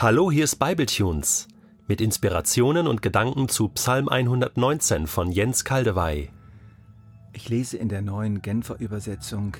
[0.00, 1.48] Hallo, hier ist Bibletunes
[1.88, 6.30] mit Inspirationen und Gedanken zu Psalm 119 von Jens Kaldewey.
[7.32, 9.56] Ich lese in der neuen Genfer Übersetzung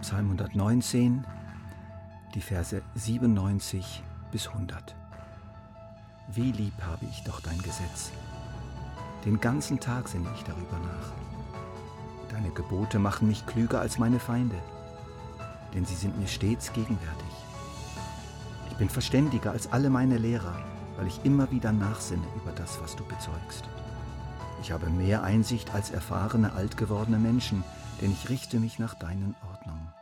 [0.00, 1.24] Psalm 119,
[2.34, 4.96] die Verse 97 bis 100.
[6.34, 8.10] Wie lieb habe ich doch dein Gesetz.
[9.24, 12.32] Den ganzen Tag sinne ich darüber nach.
[12.32, 14.56] Deine Gebote machen mich klüger als meine Feinde,
[15.72, 17.41] denn sie sind mir stets gegenwärtig.
[18.72, 20.64] Ich bin verständiger als alle meine Lehrer,
[20.96, 23.64] weil ich immer wieder nachsinne über das, was du bezeugst.
[24.62, 27.64] Ich habe mehr Einsicht als erfahrene, alt gewordene Menschen,
[28.00, 29.92] denn ich richte mich nach deinen Ordnungen.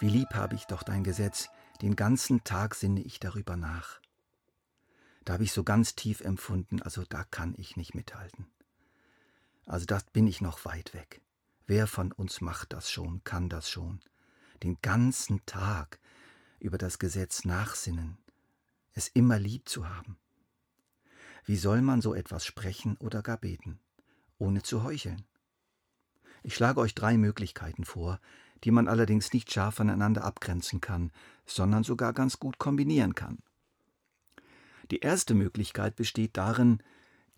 [0.00, 1.50] Wie lieb habe ich doch dein Gesetz,
[1.82, 4.00] den ganzen Tag sinne ich darüber nach.
[5.24, 8.48] Da habe ich so ganz tief empfunden, also da kann ich nicht mithalten.
[9.66, 11.22] Also da bin ich noch weit weg.
[11.68, 14.00] Wer von uns macht das schon, kann das schon?
[14.64, 16.00] Den ganzen Tag
[16.58, 18.18] über das Gesetz nachsinnen,
[18.92, 20.16] es immer lieb zu haben.
[21.44, 23.78] Wie soll man so etwas sprechen oder gar beten,
[24.38, 25.24] ohne zu heucheln?
[26.42, 28.20] Ich schlage euch drei Möglichkeiten vor,
[28.64, 31.12] die man allerdings nicht scharf voneinander abgrenzen kann,
[31.44, 33.38] sondern sogar ganz gut kombinieren kann.
[34.90, 36.82] Die erste Möglichkeit besteht darin,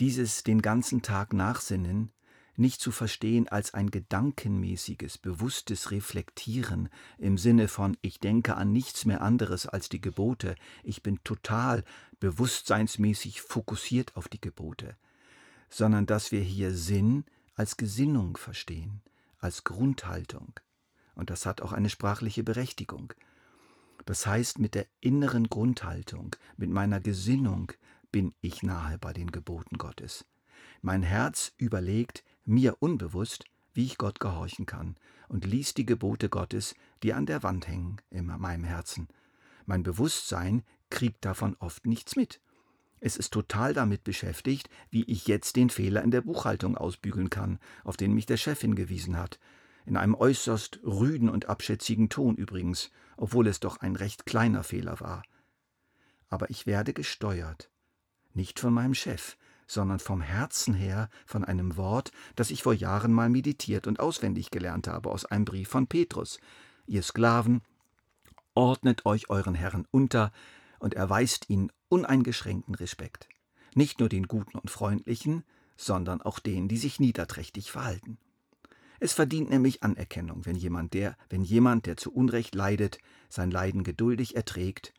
[0.01, 2.13] dieses den ganzen Tag Nachsinnen
[2.59, 9.05] nicht zu verstehen als ein gedankenmäßiges, bewusstes Reflektieren im Sinne von ich denke an nichts
[9.05, 11.85] mehr anderes als die Gebote, ich bin total
[12.21, 14.97] bewusstseinsmäßig fokussiert auf die Gebote,
[15.69, 19.03] sondern dass wir hier Sinn als Gesinnung verstehen,
[19.39, 20.59] als Grundhaltung.
[21.15, 23.13] Und das hat auch eine sprachliche Berechtigung.
[24.05, 27.73] Das heißt, mit der inneren Grundhaltung, mit meiner Gesinnung
[28.11, 30.25] bin ich nahe bei den Geboten Gottes.
[30.81, 34.97] Mein Herz überlegt, mir unbewusst, wie ich Gott gehorchen kann,
[35.29, 39.09] und liest die Gebote Gottes, die an der Wand hängen in meinem Herzen.
[39.67, 42.41] Mein Bewusstsein kriegt davon oft nichts mit.
[43.01, 47.61] Es ist total damit beschäftigt, wie ich jetzt den Fehler in der Buchhaltung ausbügeln kann,
[47.85, 49.39] auf den mich der Chef hingewiesen hat.
[49.87, 55.01] In einem äußerst rüden und abschätzigen Ton übrigens, obwohl es doch ein recht kleiner Fehler
[55.01, 55.23] war.
[56.29, 57.71] Aber ich werde gesteuert.
[58.35, 59.38] Nicht von meinem Chef,
[59.69, 64.51] sondern vom Herzen her von einem Wort, das ich vor Jahren mal meditiert und auswendig
[64.51, 66.41] gelernt habe aus einem Brief von Petrus.
[66.87, 67.61] Ihr Sklaven,
[68.55, 70.33] ordnet euch euren Herren unter
[70.81, 73.29] und erweist ihnen uneingeschränkten Respekt.
[73.75, 75.45] Nicht nur den Guten und Freundlichen,
[75.77, 78.19] sondern auch denen, die sich niederträchtig verhalten.
[79.01, 83.85] Es verdient nämlich Anerkennung, wenn jemand, der, wenn jemand, der zu Unrecht leidet, sein Leiden
[83.85, 84.93] geduldig erträgt,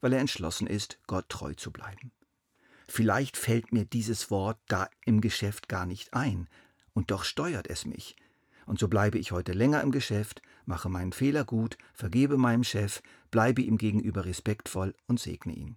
[0.00, 2.12] weil er entschlossen ist, Gott treu zu bleiben.
[2.88, 6.48] Vielleicht fällt mir dieses Wort da im Geschäft gar nicht ein,
[6.92, 8.16] und doch steuert es mich.
[8.64, 13.02] Und so bleibe ich heute länger im Geschäft, mache meinen Fehler gut, vergebe meinem Chef,
[13.30, 15.76] bleibe ihm gegenüber respektvoll und segne ihn.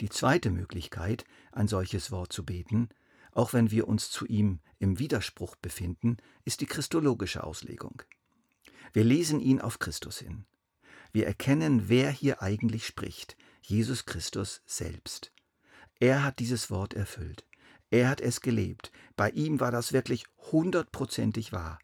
[0.00, 2.88] Die zweite Möglichkeit, ein solches Wort zu beten,
[3.32, 8.02] auch wenn wir uns zu ihm im Widerspruch befinden, ist die christologische Auslegung.
[8.92, 10.44] Wir lesen ihn auf Christus hin.
[11.12, 15.32] Wir erkennen, wer hier eigentlich spricht, Jesus Christus selbst.
[16.00, 17.46] Er hat dieses Wort erfüllt.
[17.90, 18.90] Er hat es gelebt.
[19.16, 21.78] Bei ihm war das wirklich hundertprozentig wahr.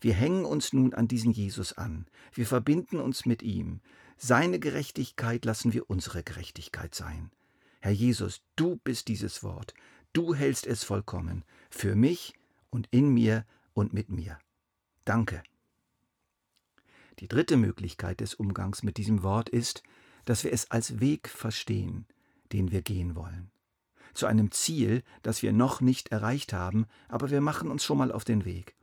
[0.00, 2.06] Wir hängen uns nun an diesen Jesus an.
[2.32, 3.80] Wir verbinden uns mit ihm.
[4.16, 7.30] Seine Gerechtigkeit lassen wir unsere Gerechtigkeit sein.
[7.80, 9.74] Herr Jesus, du bist dieses Wort.
[10.12, 11.44] Du hältst es vollkommen.
[11.70, 12.34] Für mich
[12.70, 14.38] und in mir und mit mir.
[15.04, 15.42] Danke.
[17.20, 19.82] Die dritte Möglichkeit des Umgangs mit diesem Wort ist,
[20.26, 22.04] dass wir es als Weg verstehen,
[22.52, 23.50] den wir gehen wollen.
[24.12, 28.12] Zu einem Ziel, das wir noch nicht erreicht haben, aber wir machen uns schon mal
[28.12, 28.76] auf den Weg.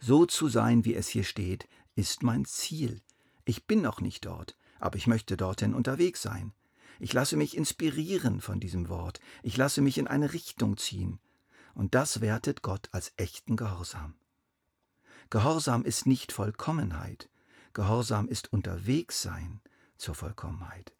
[0.00, 3.02] So zu sein, wie es hier steht, ist mein Ziel.
[3.44, 6.52] Ich bin noch nicht dort, aber ich möchte dorthin unterwegs sein.
[6.98, 9.20] Ich lasse mich inspirieren von diesem Wort.
[9.42, 11.20] Ich lasse mich in eine Richtung ziehen.
[11.74, 14.14] Und das wertet Gott als echten Gehorsam.
[15.30, 17.28] Gehorsam ist nicht Vollkommenheit.
[17.72, 19.60] Gehorsam ist unterwegs sein
[19.96, 20.92] zur Vollkommenheit.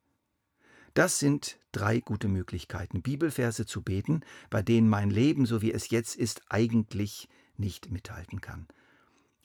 [0.94, 5.90] Das sind drei gute Möglichkeiten, Bibelverse zu beten, bei denen mein Leben, so wie es
[5.90, 8.68] jetzt ist, eigentlich nicht mithalten kann.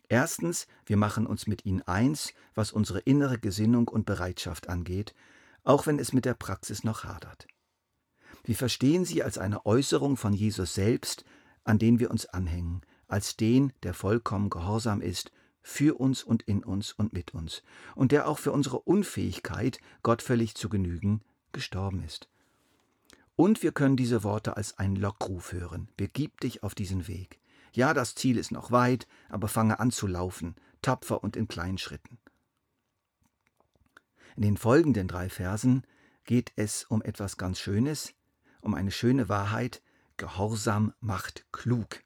[0.09, 5.13] Erstens, wir machen uns mit ihnen eins, was unsere innere Gesinnung und Bereitschaft angeht,
[5.63, 7.47] auch wenn es mit der Praxis noch hadert.
[8.43, 11.25] Wir verstehen sie als eine Äußerung von Jesus selbst,
[11.65, 15.31] an den wir uns anhängen, als den, der vollkommen gehorsam ist
[15.67, 17.61] für uns und in uns und mit uns,
[17.93, 21.21] und der auch für unsere Unfähigkeit, Gott völlig zu genügen,
[21.51, 22.29] gestorben ist.
[23.35, 25.89] Und wir können diese Worte als einen Lockruf hören.
[25.97, 27.41] Begib dich auf diesen Weg.
[27.73, 31.77] Ja, das Ziel ist noch weit, aber fange an zu laufen, tapfer und in kleinen
[31.77, 32.17] Schritten.
[34.37, 35.83] In den folgenden drei Versen
[36.23, 38.13] geht es um etwas ganz Schönes,
[38.61, 39.81] um eine schöne Wahrheit,
[40.15, 42.03] Gehorsam macht klug.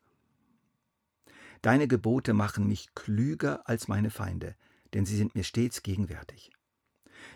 [1.62, 4.56] Deine Gebote machen mich klüger als meine Feinde,
[4.94, 6.52] denn sie sind mir stets gegenwärtig.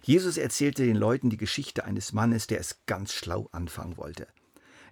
[0.01, 4.27] Jesus erzählte den Leuten die Geschichte eines Mannes, der es ganz schlau anfangen wollte.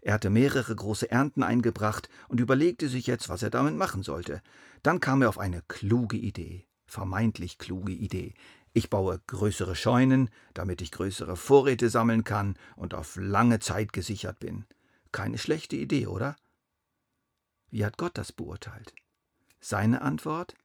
[0.01, 4.41] Er hatte mehrere große Ernten eingebracht und überlegte sich jetzt, was er damit machen sollte.
[4.83, 8.33] Dann kam er auf eine kluge Idee, vermeintlich kluge Idee.
[8.73, 14.39] Ich baue größere Scheunen, damit ich größere Vorräte sammeln kann und auf lange Zeit gesichert
[14.39, 14.65] bin.
[15.11, 16.35] Keine schlechte Idee, oder?
[17.69, 18.93] Wie hat Gott das beurteilt?
[19.65, 20.55] Seine Antwort?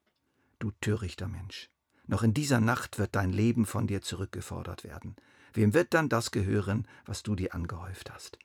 [0.59, 1.71] Du törichter Mensch.
[2.09, 5.15] Noch in dieser Nacht wird dein Leben von dir zurückgefordert werden.
[5.53, 8.41] Wem wird dann das gehören, was du dir angehäuft hast?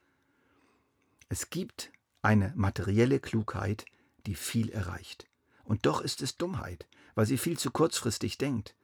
[1.27, 1.91] Es gibt
[2.21, 3.85] eine materielle Klugheit,
[4.27, 5.25] die viel erreicht.
[5.63, 8.75] Und doch ist es Dummheit, weil sie viel zu kurzfristig denkt.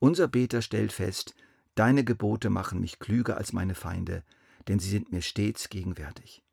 [0.00, 1.34] Unser Beter stellt fest,
[1.76, 4.22] Deine Gebote machen mich klüger als meine Feinde,
[4.68, 6.44] denn sie sind mir stets gegenwärtig.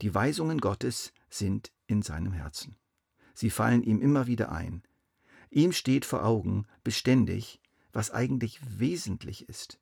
[0.00, 2.74] Die Weisungen Gottes sind in seinem Herzen.
[3.36, 4.82] Sie fallen ihm immer wieder ein,
[5.50, 7.60] Ihm steht vor Augen beständig,
[7.92, 9.78] was eigentlich wesentlich ist,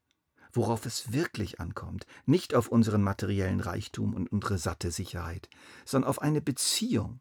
[0.53, 5.49] worauf es wirklich ankommt, nicht auf unseren materiellen Reichtum und unsere satte Sicherheit,
[5.85, 7.21] sondern auf eine Beziehung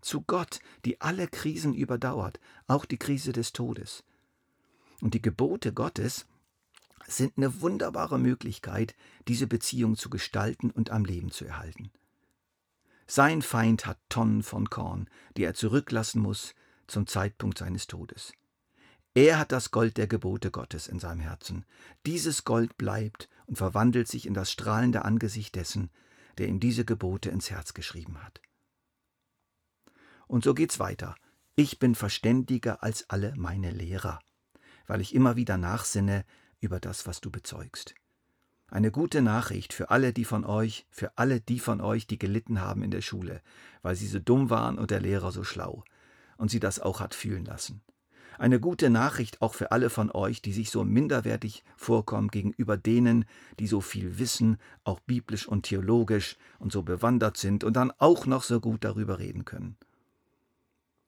[0.00, 4.04] zu Gott, die alle Krisen überdauert, auch die Krise des Todes.
[5.00, 6.26] Und die Gebote Gottes
[7.06, 8.94] sind eine wunderbare Möglichkeit,
[9.28, 11.90] diese Beziehung zu gestalten und am Leben zu erhalten.
[13.06, 16.54] Sein Feind hat Tonnen von Korn, die er zurücklassen muss,
[16.86, 18.32] zum Zeitpunkt seines Todes.
[19.14, 21.64] Er hat das Gold der Gebote Gottes in seinem Herzen.
[22.04, 25.90] Dieses Gold bleibt und verwandelt sich in das strahlende Angesicht dessen,
[26.38, 28.40] der ihm diese Gebote ins Herz geschrieben hat.
[30.26, 31.14] Und so geht's weiter.
[31.54, 34.18] Ich bin verständiger als alle meine Lehrer,
[34.86, 36.24] weil ich immer wieder nachsinne
[36.58, 37.94] über das, was du bezeugst.
[38.74, 42.60] Eine gute Nachricht für alle, die von euch, für alle die von euch, die gelitten
[42.60, 43.40] haben in der Schule,
[43.82, 45.84] weil sie so dumm waren und der Lehrer so schlau
[46.38, 47.82] und sie das auch hat fühlen lassen.
[48.36, 53.26] Eine gute Nachricht auch für alle von euch, die sich so minderwertig vorkommen gegenüber denen,
[53.60, 58.26] die so viel wissen, auch biblisch und theologisch und so bewandert sind und dann auch
[58.26, 59.76] noch so gut darüber reden können.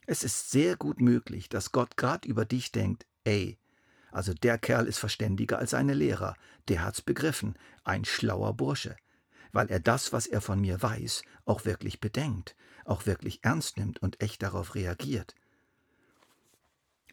[0.06, 3.58] Es ist sehr gut möglich, dass Gott gerade über dich denkt, ey,
[4.16, 6.34] also der Kerl ist verständiger als seine Lehrer,
[6.68, 7.54] der hat's begriffen,
[7.84, 8.96] ein schlauer Bursche,
[9.52, 14.00] weil er das, was er von mir weiß, auch wirklich bedenkt auch wirklich ernst nimmt
[14.00, 15.34] und echt darauf reagiert.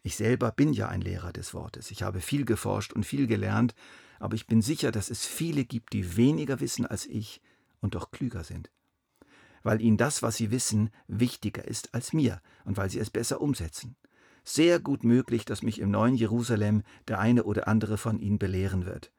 [0.02, 1.90] Ich selber bin ja ein Lehrer des Wortes.
[1.90, 3.74] Ich habe viel geforscht und viel gelernt,
[4.18, 7.40] aber ich bin sicher, dass es viele gibt, die weniger wissen als ich
[7.80, 8.70] und doch klüger sind.
[9.62, 13.40] Weil ihnen das, was sie wissen, wichtiger ist als mir und weil sie es besser
[13.40, 13.96] umsetzen.
[14.44, 18.84] Sehr gut möglich, dass mich im neuen Jerusalem der eine oder andere von ihnen belehren
[18.84, 19.10] wird.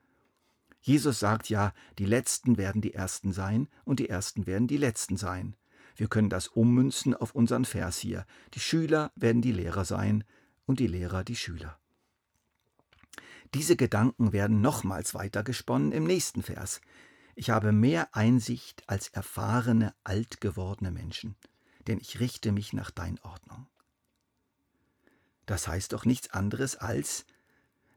[0.82, 5.18] Jesus sagt ja, die Letzten werden die Ersten sein und die Ersten werden die Letzten
[5.18, 5.56] sein.
[5.96, 8.28] Wir können das ummünzen auf unseren Vers hier.
[8.54, 10.24] Die Schüler werden die Lehrer sein
[10.68, 11.80] und die Lehrer die Schüler.
[13.56, 16.82] Diese Gedanken werden nochmals weiter gesponnen im nächsten Vers.
[17.34, 21.36] Ich habe mehr Einsicht als erfahrene, alt gewordene Menschen,
[21.88, 23.68] denn ich richte mich nach dein Ordnung.
[25.46, 27.26] Das heißt doch nichts anderes als,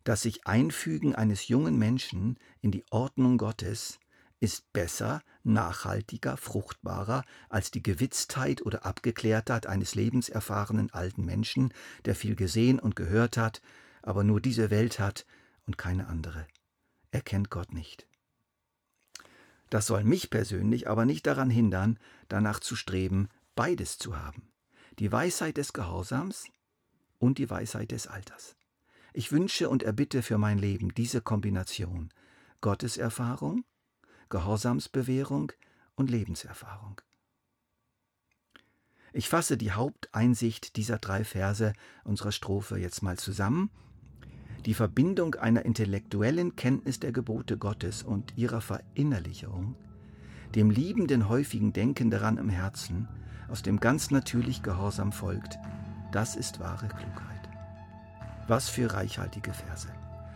[0.05, 3.99] dass sich Einfügen eines jungen Menschen in die Ordnung Gottes
[4.41, 11.75] ist besser, nachhaltiger, fruchtbarer als die Gewitztheit oder Abgeklärtheit eines lebenserfahrenen alten Menschen,
[12.05, 13.61] der viel gesehen und gehört hat,
[14.03, 15.27] aber nur diese Welt hat
[15.67, 16.47] und keine andere.
[17.11, 18.07] Er kennt Gott nicht.
[19.71, 24.49] Das soll mich persönlich aber nicht daran hindern, danach zu streben, beides zu haben.
[24.99, 26.47] Die Weisheit des Gehorsams
[27.19, 28.57] und die Weisheit des Alters.
[29.13, 32.11] Ich wünsche und erbitte für mein Leben diese Kombination
[32.61, 33.65] Gotteserfahrung
[34.29, 35.53] Gehorsamsbewährung
[35.95, 37.01] und Lebenserfahrung.
[39.13, 41.73] Ich fasse die Haupteinsicht dieser drei Verse
[42.05, 43.71] unserer Strophe jetzt mal zusammen.
[44.67, 49.77] Die Verbindung einer intellektuellen Kenntnis der Gebote Gottes und ihrer Verinnerlichung,
[50.55, 53.09] dem liebenden häufigen Denken daran im Herzen,
[53.49, 55.59] aus dem ganz natürlich Gehorsam folgt,
[56.13, 57.49] das ist wahre Klugheit.
[58.47, 59.89] Was für reichhaltige Verse.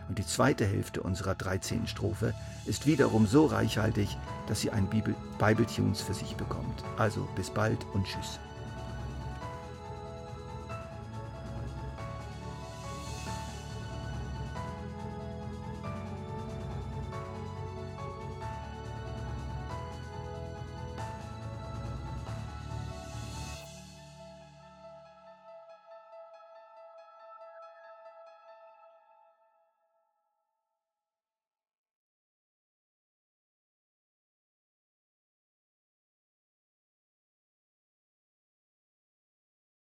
[0.08, 1.86] Und die zweite Hälfte unserer 13.
[1.86, 2.34] Strophe
[2.66, 6.84] ist wiederum so reichhaltig, dass sie ein Bible, Bible Tunes für sich bekommt.
[6.98, 8.38] Also bis bald und tschüss.